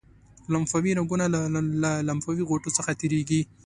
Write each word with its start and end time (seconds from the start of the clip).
لمفاوي 0.51 0.91
رګونه 0.99 1.25
له 1.33 1.91
لمفاوي 2.07 2.43
غوټو 2.49 2.69
څخه 2.77 2.91
تیریږي. 2.99 3.41